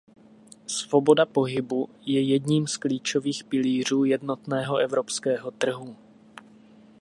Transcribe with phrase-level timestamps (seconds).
[0.67, 5.95] Svoboda pohybu je jedním z klíčových pilířů jednotného evropského trhu.